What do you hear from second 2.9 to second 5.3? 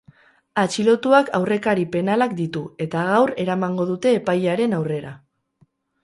gaur eramango dute epailearen aurrera.